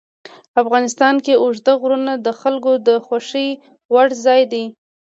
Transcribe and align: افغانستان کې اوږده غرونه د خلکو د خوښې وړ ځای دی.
افغانستان 0.61 1.15
کې 1.25 1.33
اوږده 1.43 1.73
غرونه 1.81 2.13
د 2.25 2.27
خلکو 2.41 2.71
د 2.87 2.89
خوښې 3.05 3.47
وړ 3.93 4.07
ځای 4.25 4.41
دی. 4.51 4.65